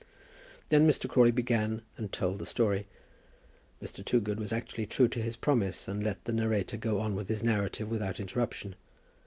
[0.69, 1.07] Then Mr.
[1.07, 2.87] Crawley began and told the story.
[3.83, 4.03] Mr.
[4.03, 7.43] Toogood was actually true to his promise and let the narrator go on with his
[7.43, 8.73] narrative without interruption.